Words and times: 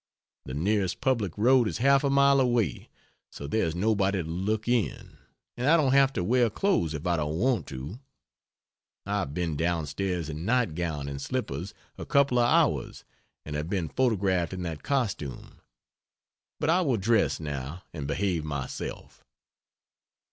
The 0.45 0.55
nearest 0.55 0.99
public 0.99 1.37
road 1.37 1.67
is 1.67 1.77
half 1.77 2.03
a 2.03 2.09
mile 2.09 2.39
away, 2.39 2.89
so 3.29 3.45
there 3.45 3.65
is 3.65 3.75
nobody 3.75 4.23
to 4.23 4.27
look 4.27 4.67
in, 4.67 5.17
and 5.55 5.67
I 5.69 5.77
don't 5.77 5.91
have 5.91 6.11
to 6.13 6.23
wear 6.23 6.49
clothes 6.49 6.95
if 6.95 7.05
I 7.05 7.17
don't 7.17 7.37
want 7.37 7.67
to. 7.67 7.99
I 9.05 9.19
have 9.19 9.35
been 9.35 9.55
down 9.55 9.85
stairs 9.85 10.27
in 10.27 10.43
night 10.43 10.73
gown 10.73 11.07
and 11.07 11.21
slippers 11.21 11.75
a 11.99 12.05
couple 12.07 12.39
of 12.39 12.49
hours, 12.49 13.03
and 13.45 13.55
have 13.55 13.69
been 13.69 13.89
photographed 13.89 14.53
in 14.53 14.63
that 14.63 14.81
costume; 14.81 15.59
but 16.59 16.71
I 16.71 16.81
will 16.81 16.97
dress, 16.97 17.39
now, 17.39 17.83
and 17.93 18.07
behave 18.07 18.43
myself. 18.43 19.23